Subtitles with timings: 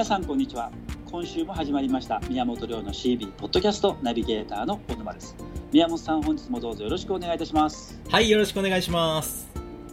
[0.00, 0.72] 皆さんこんにちは。
[1.10, 5.36] 今週も始まりました宮本亮の CB ポッドキャストナビゲーターの小沼です。
[5.72, 8.00] 宮本さん本日もどうぞよろしくお願いいたします。
[8.08, 9.50] はいよろしくお願いします。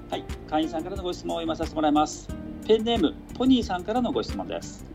[0.10, 2.30] はい会員さんからのご質問を読まさせてもらいます。
[2.66, 4.86] ペンネームポニーさんからのご質問です。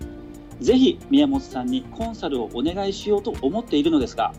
[0.60, 4.32] ぜひ宮本さんにコンサルをお願いしようと思っているのですが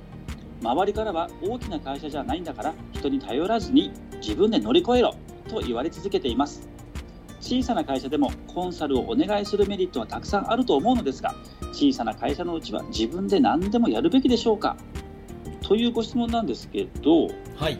[0.63, 5.13] 周りからは大きな会社じゃないんだから人に頼らずに自分で乗り越えろ
[5.48, 6.67] と言われ続けています
[7.43, 11.35] 小さな会社でもコンサルをお願いするメリットはたくさんあると思うのですが
[11.73, 14.77] 小さな会社のうちは自分で何でもやるべきでしょうか？
[15.61, 17.77] というご質問なんですけど、はい、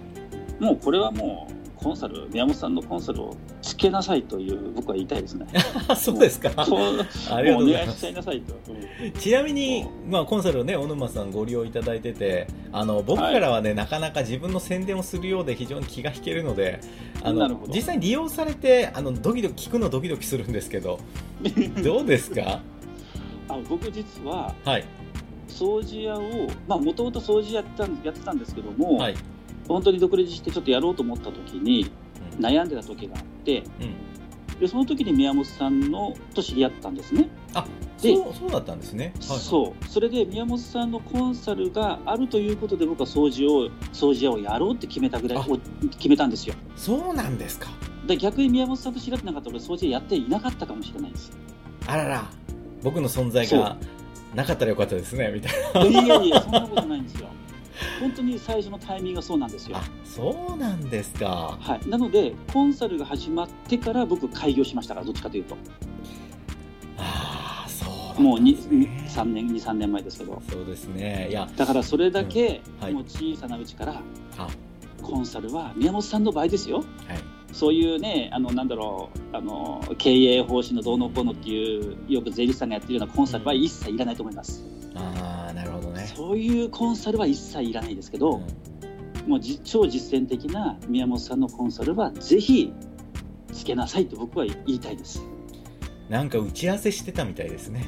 [0.59, 1.52] もうこれはもう
[1.84, 5.46] コンサル宮本さんのコンサルをつけなさいという僕は言いたいですね。
[5.98, 6.50] そうですか。
[6.55, 8.08] ありがとうございます。
[9.20, 16.80] ちなみに、まあ、コンサルをね、小沼さんご利用いただいてて、あの、僕からはね、はい、なかなか自分の宣伝をするようで非常に気が引けるので、
[17.22, 21.00] あの、実際に利用されて、あの、ドキドキ、聞くのドキドキするんですけど、
[21.84, 22.62] どうですか？
[23.50, 24.85] あ僕実は、はい。
[25.50, 29.16] 掃除屋を、まあ、もともと掃除やったやってたんですけども、はい、
[29.68, 31.92] 本当に独立してちょっとやろうと思った時に
[32.40, 37.30] 悩んでた時があって、うん、でその時に宮本さんのと知り合ったんですね。
[37.54, 37.66] あ
[37.98, 39.88] そうそうだったんですね、はい、そう。
[39.88, 45.44] それで宮本さんのコンサルがあるということで僕は掃除を掃除屋をやろうって決めたぐらい
[45.91, 46.56] 決めたんですよ。
[46.76, 47.70] そうなんですか。
[48.06, 51.32] で逆に宮本さんと知り合ってなかったら掃除屋やっていなかったかもしれないです。
[51.88, 52.30] あらら。
[52.84, 53.78] 僕の存在が
[54.36, 56.02] なかったらよかったですねみたいな。
[56.02, 57.30] いやいやそんなことないんですよ
[57.99, 59.77] 本当に最初のタイミングがそうなんですよ。
[60.03, 61.57] そうなんですか。
[61.59, 61.89] はい。
[61.89, 65.56] なのでコンサルが始まってから僕開業しましたからどっちかというと。
[66.97, 67.85] ああ、そ
[68.17, 68.57] う、ね、もう二
[69.07, 70.41] 三年二三年前ですけど。
[70.50, 71.28] そうですね。
[71.29, 74.01] いやだからそれだけ、うんはい、もう小さなうちから
[75.01, 76.77] コンサルは宮本さんの場合ですよ。
[76.77, 76.85] はい。
[77.51, 84.63] そういうね、あのなんだろうあの経営方針のどうのこうのっていうよく税理士さんがやってるようなコンサルは一切いらないと思います。
[84.91, 85.32] うん、ああ。
[86.16, 88.41] そういうコンサルは一切いらないですけど、
[89.24, 92.74] うん、もう超実践的な宮本さんのコンサルはぜひ
[93.51, 95.23] つけなさいと僕は言いたいです
[96.09, 97.88] なんか打ち合わせしてたみたいですね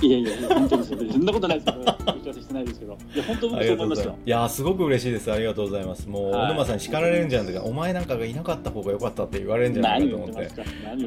[0.00, 4.18] いやいや、本当にそんなことないですけど、打ち合わせしてないですけど、いや、本当僕そう思いますよ。
[4.26, 5.32] いや、すごく嬉しいです。
[5.32, 6.08] ありがとうございます。
[6.08, 10.50] もう、小沼さんに叱られるんじゃないか、お前なんかがいなかった方が良かったって言われるんじゃないかと思って。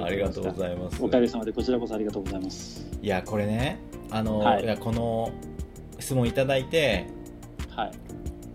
[0.04, 1.04] ありがとうございます。
[1.04, 2.88] おかげさまで、こちらこそありがとうございます。
[3.02, 3.80] いや、これね、
[4.10, 5.32] あの、はい、いや、この
[6.08, 7.06] 質問いただいて、
[7.76, 7.92] はい、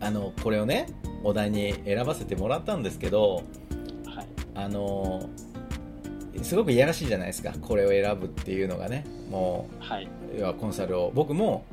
[0.01, 0.89] あのこれをね
[1.23, 3.43] お題に選ばせてもらったんですけど、
[4.07, 5.29] はい、あの
[6.43, 9.05] すごくいやらしいじゃないですかこれを選ぶっていうのがね。
[9.31, 10.09] もう、はい、
[10.39, 11.67] 要はコンサルを僕も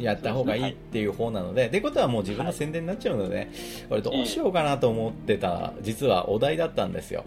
[0.00, 3.48] やった方がいいっていう方なので、ね、ってことはもう自分の宣伝になっちゃうので、はい、
[3.88, 7.22] これどうしようかなと思ってた、実はお題だったんですよ。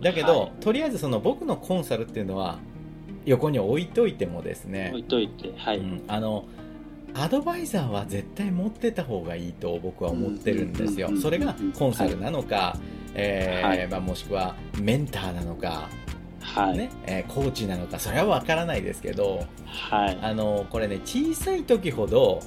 [0.00, 2.58] だけど、はい、とりあえずその僕のコンサルっていうのは
[3.24, 6.44] 横に置いといてもですね置いといてはい、うん、あの
[7.14, 11.10] アドバイザーは絶対持ってた方がいいと僕は思ってるんですよ。
[11.16, 12.76] それがコンサルなのか、
[13.14, 15.88] え、ま、もしくはメンターなのか、
[16.40, 22.40] はいねえー、コーチなのかそれは分からないですけど、はい、あのこれね小さい時ほど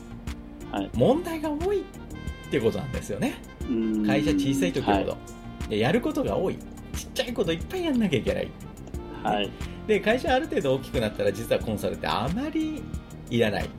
[0.94, 1.84] 問題が多いっ
[2.50, 3.36] ていことなんですよね。
[4.06, 5.18] 会社小さい時ほど、
[5.70, 6.58] でやることが多い
[6.96, 8.47] ちっちゃいこといっぱいやんなきゃいけない。
[9.24, 9.50] はい、
[9.88, 12.84] で会社ある程度大きくなったら実はコンサルってあまり
[13.30, 13.70] いらない。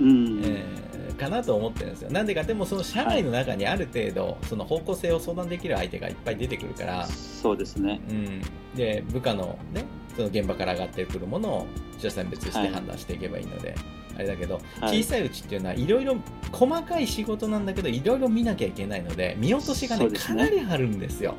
[0.00, 2.10] うん、えー、かなと思ってるんですよ。
[2.10, 8.00] なんでかでもその社内の中にある程度、はい、その方向性を相談できる相手がいっぱい出てくるから、そうですね。
[8.08, 8.42] うん、
[8.74, 9.84] で部下のね
[10.16, 11.66] その現場から上がってくるものを
[11.98, 13.78] 出産別して判断していけばいいので、はい、
[14.16, 16.16] あれだけど、小さいうちっていうのはいろいろ
[16.52, 21.34] 細かい仕事なんだけどいろいろ見なきゃいけないので見落としがね、ね、かなりあるんですよ。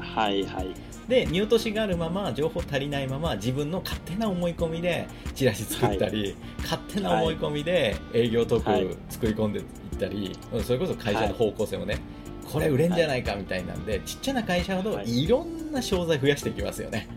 [0.00, 0.74] はいはい
[1.10, 9.66] で見落としがあるまま情報足りないまま自分の勝手な思い込みでチラシ作ったり、はい、勝手な思い込みで営業トーク作り込んでいっ
[9.98, 11.98] たり、はい、それこそ会社の方向性もね、
[12.50, 17.08] これ売れんじゃないかみたいなんで、ちっちゃな会社ほどいろんな商材増やしていきますよね。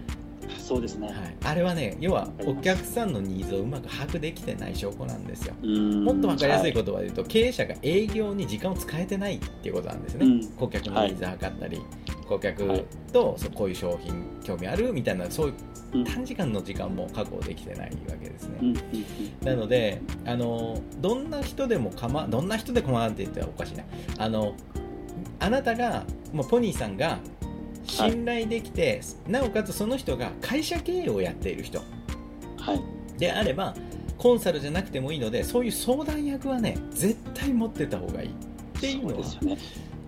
[0.64, 5.54] そうですね、はい、あれはね要はお客さんのニーズをうまく把握できてない証拠なんですよ。
[5.56, 11.86] もっと分かりやすい言葉で言うと、はい、経営者が営業に時間を使えてないっていうことなんですね、うん、顧客のニーズを測ったり、はい、
[12.26, 18.74] 顧客とそうこういう商品興味あるみたいなそういう短時間の時間も確保できてないわけですね、うん、
[19.46, 23.84] なのであのどんな人でもかまどんな人で構わんって言ってはおかしいな。
[24.18, 24.56] あの
[25.40, 27.20] あなたがもうポニーさんが
[27.86, 31.80] 信頼できて、はい、なおかつその人が会社経営をやっている人、
[32.58, 33.76] はい、であれば
[34.18, 38.30] コンサルじゃなくてもいいのでそういう相談役はね絶対持ってた方がいい。
[38.30, 38.32] っ
[38.80, 39.58] ていうのはですよね。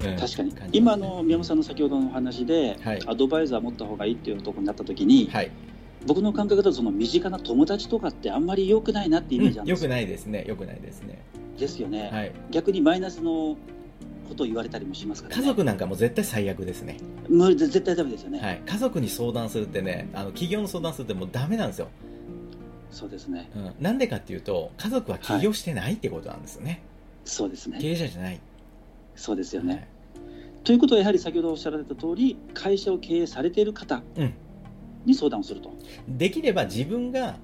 [0.03, 0.53] うん、確かに。
[0.73, 5.51] 今の宮本さんの先ほどのお話で、はい、アドバイザー持った方がいいっていうところになった時に、はい、
[6.05, 10.45] 僕の感覚だとその身近な友達とかってあんまり良くないなってイメージあるんですよ、うん、よくないですね。
[10.45, 11.21] よくないですね。
[11.57, 13.55] ですよね、はい、逆にマイナスの
[14.25, 16.97] ことを言われたりもしますから、ね、家族なんかも絶対最悪ですね。
[17.29, 21.87] 無理絶対ダメですよね、はい、家族に相談するってねあの企業の相談するってもうダメなんですよ。
[22.91, 26.79] そうですね、うん、なんでかっていうと家族は起業してないってことなんですよね、はい、
[27.25, 27.77] そうですね。
[27.81, 28.39] 経営者じゃない。
[29.15, 29.87] そうですよね、はい、
[30.63, 34.01] ということはやはり先ほどおっしゃられた通り会社を経営されている方
[35.05, 35.73] に相談をすると、
[36.07, 37.35] うん、できれば自分が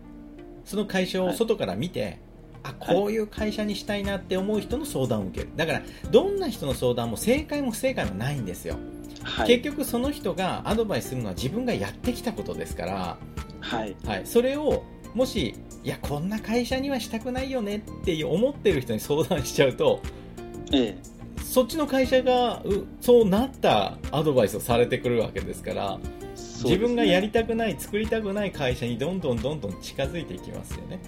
[0.63, 2.19] その会社を外から見て、
[2.63, 5.52] あこういう会社にしたいなって思う人の相談を受ける。
[5.56, 5.81] だから
[6.12, 8.75] どんな人の相談も正解も不正解もないんですよ、
[9.24, 13.18] はい、結局その人がアドバイスするのは自分がやってきたことですから、
[13.62, 13.96] はい。
[14.06, 20.00] はい、それをもしいやこんな会社にはしたくないよねって思ってる人に相談しちゃうと、
[20.72, 20.98] ええ、
[21.44, 22.64] そっちの会社が
[23.02, 26.04] そうなったアドバイスをされてくるわけですから、ね、
[26.64, 31.00] 自分がやりたくない作りたくない会社にどんどんどんどん近づいていきますよね。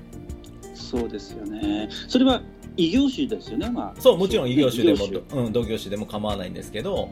[0.83, 1.89] そうですよね。
[2.07, 2.41] それは
[2.75, 5.05] 異業種ですよね、まあ、そうもちろん異業種でも、
[5.45, 7.09] うん、同業種でも構わないんですけど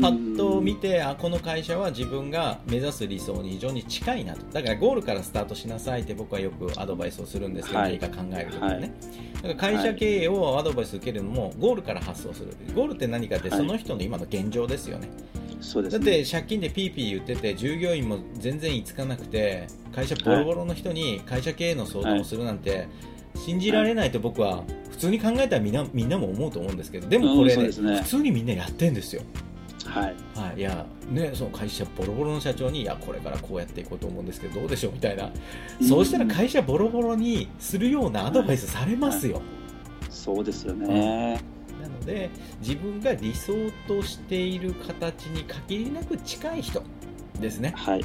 [0.00, 4.40] パッと見てあこの会社は自分が目指す理想に非常に近いなと。
[4.50, 8.90] だからゴールからスタートしなさいって僕はよくアドバイスをするんですけど、はい、何か考えるときはね、はい、
[9.34, 12.56] だから会社経営をアドバイス受けるのもゴールから発想する。
[12.74, 15.10] ゴールって何かってその人の今の現状ですよね、
[15.60, 22.88] そうです、ね、だって借金でピーピー言ってて従業員も全然居つかなくて会社ボロボロの人に会社経営の相談をするなんて、
[23.36, 28.02] 信じられないと僕は普通に考えたらみんなみんなも思うと思うんですけどでもこれね、ね。
[28.02, 29.22] 普通にみんなやってんですよ。
[29.84, 35.30] はい、はい、いやね、その会社ボロボロの社長にいやこれからこうやっていこうと思うんですけどどうでしょうみたいな、
[35.80, 39.34] うん、そうしたら会社ボロボロにするようなアドバイスされますよ。
[39.34, 39.42] はい。
[39.42, 39.48] は
[40.08, 41.34] い、そうですよね、
[41.82, 42.30] なので
[42.60, 43.52] 自分が理想
[43.88, 46.82] としている形に限りなく近い人
[47.40, 47.74] ですね。
[47.76, 48.04] はい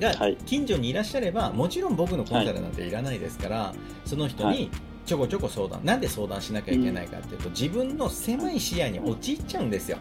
[0.00, 0.12] が
[0.46, 3.74] 近所にいらっしゃればもちろん僕のコンサルなんていらないですから、
[4.04, 4.70] その人に
[5.06, 9.98] ちょこちょこ相談なんで相談しなきゃいけないかっていうと、自分の狭い視野に陥っちゃうんですよ。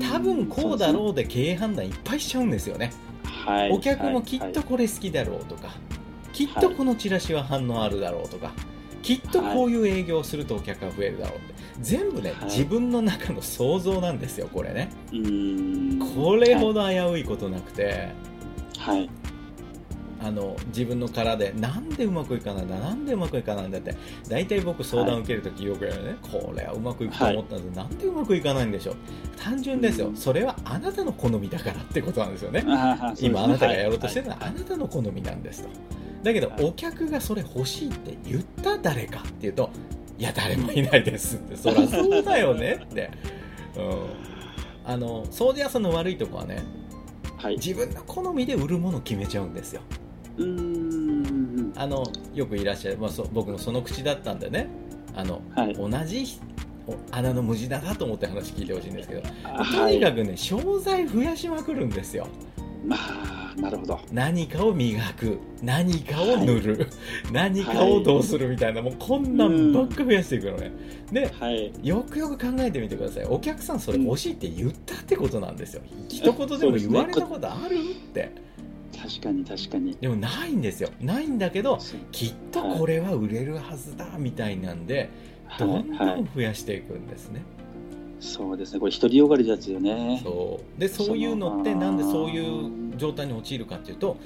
[0.00, 2.90] 多分こうだろうで経営判断いっぱいしちゃうんですよね、
[3.22, 5.74] はい、お客もきっとこれ好きだろうとか、
[6.32, 8.52] きっとこのチラシは反応あるだろうとか、
[9.02, 11.54] きっとこういう営業をするとお客が増えるだろうって。
[11.80, 14.90] 全部ね、はい、自分の中の想像なんですよこれね。
[16.14, 18.08] これほど危ういことなくて、
[18.88, 19.10] はい、
[20.20, 23.96] あの自分の殻でなんでうまくいかないんだなんでうまくいかないんだって
[24.28, 28.96] 大体僕相談受けるときよくやるね、はい、これはうまくいくと思ったんです、はい、なんでうまくいかないんでしょう。
[29.36, 32.64] 単純ですよ、それはあなたの好みだからってことなんですよね。
[33.20, 35.68] 今あなたがやろうとしてるのはあなたの好みなんですと。
[36.22, 39.70] だけどお客がそれ欲しいって言った誰かっていうと
[40.18, 41.54] いや誰もいないですって。
[41.56, 43.10] そりゃそうだよねって、
[43.76, 46.62] うん、あの掃除屋さんの悪いとこはね
[47.38, 49.80] はい、自分の好みで売るものを決めちゃうんですよ。
[50.36, 51.72] うん。
[51.76, 52.04] あの
[52.34, 54.68] よくいらっしゃる、まあ、そ僕のその口だったんでね。
[55.14, 56.26] あの、はい、同じ
[57.10, 62.26] 穴の無地だなと思って話聞いてほしいんですけど、とにかくね商材増やしまくるんですよ。
[62.84, 64.00] まあなるほど。
[64.12, 66.88] 何かを磨く何かを塗る、はい、
[67.32, 70.72] 何かをどうするみたいな、もうこんなんばっか増やしていくのね。
[71.12, 73.24] で、はい、よくよく考えてみてください。
[73.24, 78.30] お客さんそれ欲しいって言ったってことなんですよ、うん、一言でも言われたことあるって。
[79.00, 79.96] 確かに確かに。
[80.00, 80.88] でもないんですよ。
[81.00, 81.78] ないんだけど
[82.10, 85.08] きっとこれは売れるはずだみたいなんで、
[85.58, 87.42] どんどん増やしていくんですね、
[88.20, 88.80] そうですね。
[88.80, 90.20] これ独りよがりですよね。
[90.22, 90.80] そう。
[90.80, 94.16] でそういうのってなんでそういう状態に陥るかっていうと、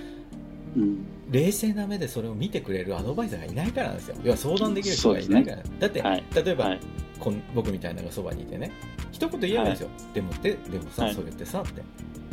[0.77, 4.17] うん、冷静な目でそれを見てくれるアドバイザーがいないからなんですよ。
[4.23, 6.81] 要は相談できる人がいないから、ね、だって、はい、例えば、はい、
[7.19, 8.73] こん僕みたいなのがそばにいてね。
[9.11, 11.83] 一言言えばいいんですよ、はい、でもででもさ、それってさって。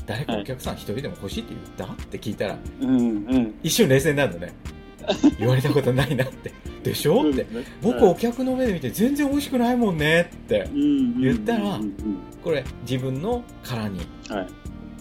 [0.05, 4.53] 誰かお客さん一人でも欲しいって言ったって聞いたら、うんうん、一瞬冷静になるのね。
[5.37, 6.51] 言われたことないなって
[6.83, 7.29] でしょ？
[7.29, 7.45] って、
[7.81, 11.79] 僕お客の目で見て全然美味しくないもんねって言ったら、
[12.43, 13.99] これ自分の殻に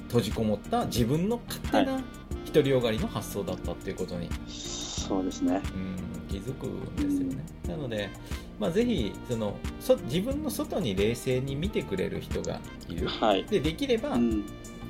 [0.09, 2.01] 閉じこもった自分の勝手な
[2.47, 5.97] 独りよがりの発想だったっていうことに、そうですね、うん、
[6.29, 8.11] 気づくんですよね、なので、
[8.59, 14.45] まあ、ぜひそのそ自分の外に冷静に見てくれる人がいる、はい、でできれば、うん。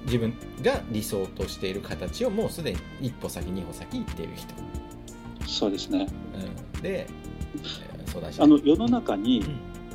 [0.04, 4.54] 自分が理想としている形をもうすでに一歩先二歩先行っている人
[5.48, 6.06] そうですね、
[6.74, 7.06] うん、で、
[8.06, 9.42] 相談あの世の中に、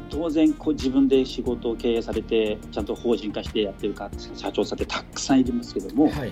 [0.10, 6.32] 当然こう自分で仕事を経営されてちゃんと法人化してやってるか社長さんってたくさんいますけども、はいはい、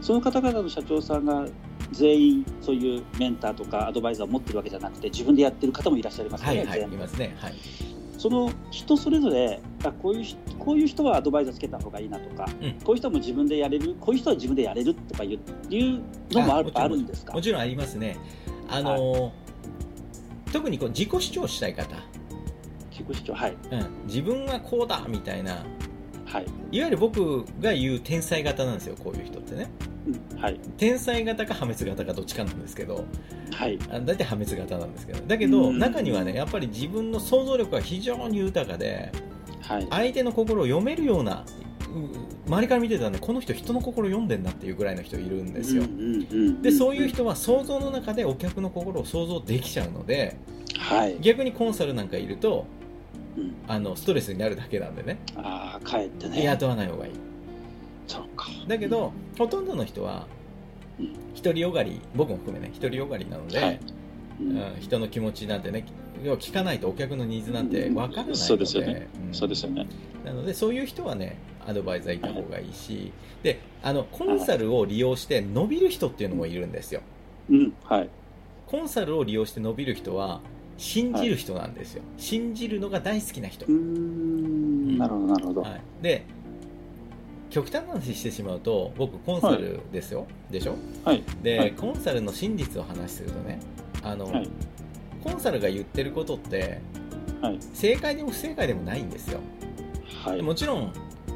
[0.00, 1.46] その方々の社長さんが
[1.92, 6.46] 全員そういうメンターとかアドバイザーを持ってるわけじゃなくて自分でやってる方もいらっしゃいますね。
[6.46, 7.54] はいはい、いますね、はい。
[8.18, 10.26] その人それぞれあこういう
[10.58, 15.40] こういう人はアドバイザーつけた方がいいなとか、うん、こういう人も自分でやれるこういう人は自分でやれるとかいう
[16.30, 17.34] のもあるあるんですか？
[17.34, 18.16] もちろんありますね。
[18.74, 19.32] あのーはい、
[20.52, 21.96] 特にこう自己主張したい方。
[22.90, 25.64] 自己主張はい、うん、自分はこうだみたいな、
[26.24, 29.68] はい、いわゆる僕が言う天才型なんですよこういう人ってね。
[30.38, 33.06] はい、天才型か破滅型かどっちかなんですけど、
[33.52, 35.26] はい、大体破滅型なんですけど。
[35.26, 39.10] だけど中にはねやっぱり自分の想像力が非常に豊かで、
[39.62, 41.44] はい、相手の心を読めるような
[42.46, 45.84] 周りから見てたらねこの人人の心読んでんなっていうぐらいの人いるんですよ、
[46.62, 50.36] でそういう人は想像の中でお客の心を想像できちゃうので、
[50.78, 52.66] はい、逆にコンサルなんかいると、
[53.68, 57.12] あのストレスになるだけなんでねああかえってね雇わない方がいい
[58.06, 60.26] そうかだけど、ほとんどの人は
[61.42, 63.80] 独りよがり僕も含めね独りよがりなので、はい
[64.40, 65.84] うん、人の気持ちなんてね
[66.22, 69.86] 要は聞かないとお客のニーズなんて分からないので、そうですよね、そうですよね。
[70.24, 77.00] なのでそういう人はねアドバイザーいた方がいいし、であのコンサルを利用して伸びる人っていうのもいるんですよ、
[77.50, 77.72] うん。
[77.84, 78.08] はい、
[78.66, 80.40] コンサルを利用して伸びる人は
[80.76, 83.66] 信じる人なんですよ、はい、信じるのが大好きな人。
[83.66, 84.98] うん。
[84.98, 86.24] なるほどなるほど、はい、で
[87.50, 93.60] 極端な話してしまうと僕コンサルですよ、はい、でしょ、はい、で、はい、コンサルの真実を話するとね
[94.02, 94.26] あの、
[95.24, 96.80] コンサルが言ってることって、
[97.72, 99.40] 正解でも不正解でもないんですよ、
[100.24, 100.92] はい、もちろん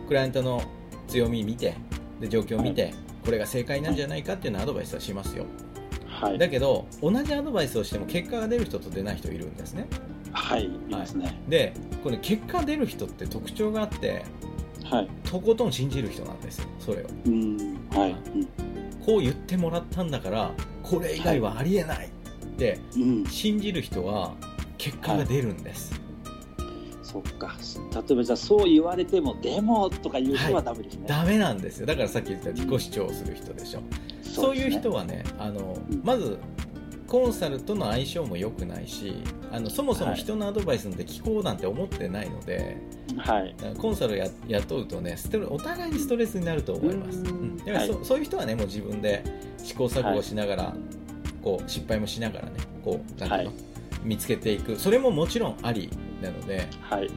[0.07, 0.63] クライアントの
[1.07, 1.75] 強み見て
[2.21, 5.47] で状況を見て、これが正解なんじゃないかっていうのをアドバイスはしますよ、
[6.07, 9.87] はい、だけど同じアドバイスをしても結果が出る人と出ない人いるんですね。
[10.33, 11.73] はいいますね、で
[12.05, 14.25] これ結果出る人って特徴があって
[14.85, 17.57] はい、とことん信じる人なんですよそれを、うん
[17.91, 18.17] はい。
[19.05, 20.51] こう言ってもらったんだから
[20.83, 22.09] これ以外はありえない
[22.59, 22.81] って、
[23.31, 24.35] 信じる人は
[24.77, 26.01] 結果が出るんです、はい、
[27.03, 27.55] そっか。
[27.93, 31.87] 例えばじゃあそう言われてもでもとか言う人はダメですね、はい、ダメなんですよ。
[31.87, 36.39] だからさっき言った自己主張する人でしょ、うん、そういう人はねあの、うん、まず
[37.07, 42.77] コンサルとの相性も良くないしあのそもそも人のアドバイスなんて聞こうなんて思ってないので、
[43.17, 45.17] はい、コンサルや雇うとね
[45.49, 49.25] お互いにストレスになると思います、うん、だからそはい、そういう人はねもう自分で
[49.57, 51.08] 試行錯誤しながら、はい、
[51.49, 53.53] こう失敗もしながらねこうなんていうの、
[54.05, 54.77] 見つけていく。
[54.77, 55.89] それももちろんあり
[56.21, 56.69] なので,、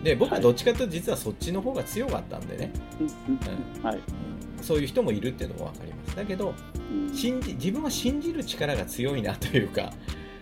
[0.03, 3.99] で僕はどっちかというと実はそっちの方が強かったんでね、うんはい、
[4.61, 6.15] そういう人もいるっていうのも分かります。
[6.15, 6.53] だけど、
[7.13, 9.91] 信じ自分は信じる力が強いなというか、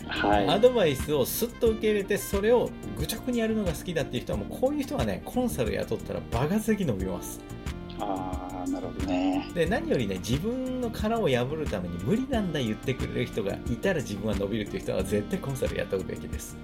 [0.06, 7.40] はい、アドバイスをすっと受け入れてそれを愚直にやるのが好きだっていう人はもうこういう人はねコンサル雇ったらバカ的伸びます。
[8.00, 8.29] ああ
[8.72, 9.50] なるほどね。
[9.54, 16.58] で何よりね自分の殻を破るために無理なんだ言ってくれる人がいたら自分は伸びるっていう人は絶対コンサル雇うべきです。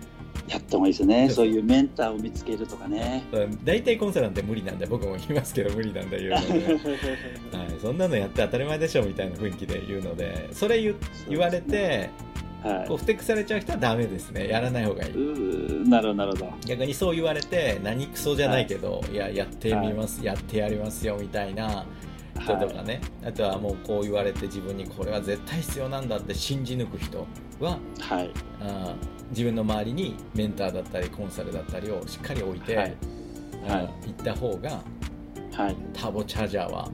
[0.47, 1.29] やった方がいいですね。
[1.29, 3.25] そういうメンターを見つけるとかね。
[3.63, 6.73] 大体コンサルなんて無理なんだ僕も言いますけど無理なんだ言うので、
[7.57, 10.95] はい、そんなのやって当たり前でしょみたいな雰囲気で言うのでそれ言
[11.27, 12.11] 言われて、
[12.65, 14.47] はい、こうふてくされちゃう人はダメですね。
[14.47, 15.13] やらない方がいい。
[15.87, 16.53] なるほどなるほど。
[16.65, 21.85] 逆にそう言われて何クソじゃないけど、はい、いややってみます、はい、やってやりますよみたいな
[22.39, 27.25] 人とかね、あとはもうこう言われて自分にこれは絶対必要なんだって信じ抜く人
[27.59, 28.31] は、はい、
[28.61, 28.93] あ
[29.29, 32.95] 自分の周りにメンターだったりコンサルだったりをしっかり置いて、はい、
[33.67, 34.81] はい、行った方が、
[35.53, 36.89] はい、ターボチャージャーは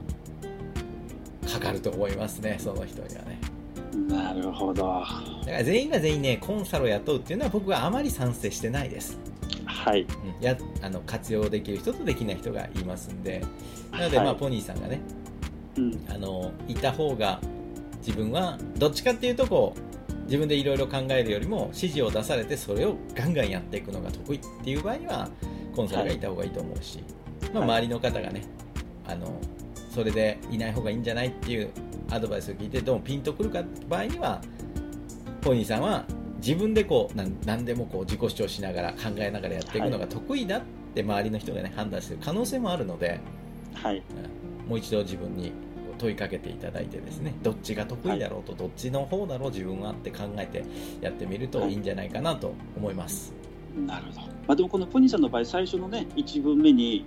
[1.52, 3.40] かかると思いますねその人にはね
[3.96, 5.02] なるほど。
[5.40, 9.18] だから全員が全員ねコンサルを雇うっていうのは僕はあまり賛成してないです。
[9.66, 13.44] はい、うん、やあの活用できる人とできない人がいますんで。
[13.90, 15.00] なので、まあ、ポニーさんがね、
[15.76, 17.40] うん、あのいた方が
[17.98, 25.28] 自分はどっちかっていうとこう自分でいろいろ考えるよりも指示を出されてそれをガンガンやっていくのが得意っていう場合には
[25.74, 27.04] コンサルがいた方がいいと思うし、
[27.52, 28.42] まあ、周りの方がね
[29.06, 29.38] あの
[29.90, 31.70] それでいない方がいいんじゃないっていう
[32.12, 34.40] アドバイスを聞いてどうもピンとくるか場合には
[35.40, 36.04] ポニーさんは
[36.36, 40.62] 自分でこう何でもこう自己主張しながら考えながらやっていくのが得意だっ
[40.94, 43.18] て周りの人がね判断してる可能性もあるので、
[43.74, 44.02] はい、
[44.68, 45.52] もう一度自分に
[45.96, 50.64] 問いかけていただいてですねどっちが得意だろうと、どっちの方だろう自分はって考えて
[51.00, 51.72] やってみるとい。
[51.72, 53.32] いんじゃないかなと思います。
[53.86, 57.06] なるほど、まあ、でもこのポニーさんの場合最初のね1文目に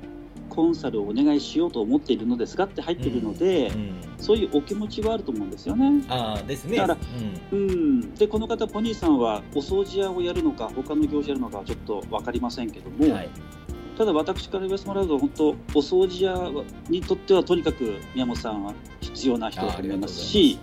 [0.49, 3.79] コンサルをお願いしようと思っているのですがって入ってるので、うん。
[3.79, 6.03] うん、そういうお気持ちはあると思うんですよね。
[6.07, 6.77] あですね。
[6.77, 6.97] だから、
[7.51, 13.29] うん、うん、でこの方、ポニーさんはお掃除屋をやるのか他の業者やるのかはちょっと分かりませんけども、はい、
[13.97, 20.59] ただ私から言わせてもらうと本当お掃除屋にとってはとにかく宮本さんは必要な人だと思いますし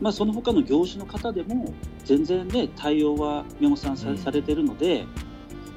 [0.00, 1.72] まあ、その他の業種の方でも
[2.04, 5.06] 全然ね対応は宮本さんさ,、されてるので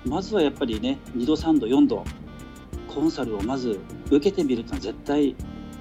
[0.06, 2.04] まずはやっぱりね2度3度4度
[2.94, 5.36] コンサルをまず受けてみるというのは絶対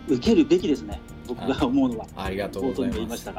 [0.08, 1.00] 受けるべきですね。
[1.26, 2.06] 僕が思うのは。
[2.16, 3.30] ありがとうございます。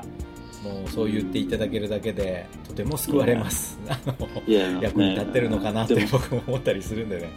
[0.64, 3.80] もうそう言っていただけるだけでとても救われます、
[4.46, 7.30] 役に立ってるのかなって僕も思ったりするんでね。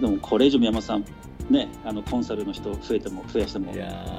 [0.00, 1.04] でもこれ以上宮本さん
[1.50, 3.72] ね、あのコンサルの人増えても増やしても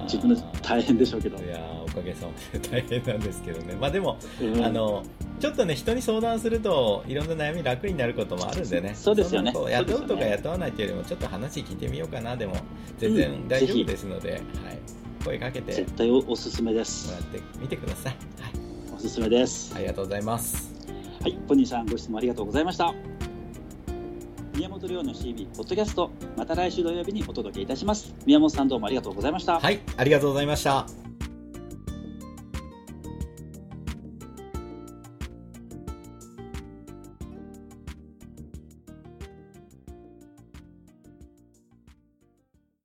[0.03, 1.37] 自分で大変でしょうけど。
[1.43, 3.75] いやおかげさまで 大変なんですけどね。
[3.79, 5.03] まあでも、うん、あの
[5.39, 8.93] ちょっとね人に相談するといろんな悩み楽になることもあるんでね。
[8.95, 9.51] そうですよね。
[9.53, 12.53] 雇うとか雇わないというよりもちょっと話聞いてみようかなでも
[12.97, 14.79] 全然大丈夫ですので、うん、はい、
[15.23, 15.73] 声かけて。
[15.73, 17.09] 絶対おすすめです。
[17.09, 18.51] もらってみてください、はい、
[18.95, 19.73] おすすめです。
[19.75, 20.73] ありがとうございます。
[21.21, 21.37] はい。
[21.47, 23.16] ポニーさんご質問ありがとうございました
[24.57, 28.15] 宮本亮の CB ポッドキャストまた来週土曜日にお届けいたします。
[28.25, 29.59] 宮本さんどうもありがとうございました。
[29.59, 31.06] はいありがとうございました。